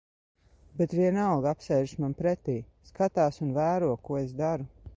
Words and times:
Bet 0.79 0.93
vienalga 0.99 1.51
apsēžas 1.55 1.93
man 2.05 2.15
pretī, 2.21 2.55
skatās 2.91 3.39
un 3.49 3.53
vēro, 3.59 3.93
ko 4.09 4.19
es 4.23 4.35
daru. 4.41 4.71